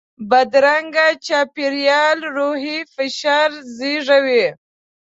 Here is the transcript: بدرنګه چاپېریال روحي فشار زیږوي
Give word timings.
بدرنګه 0.29 1.07
چاپېریال 1.25 2.19
روحي 2.35 2.79
فشار 2.95 3.49
زیږوي 3.77 4.45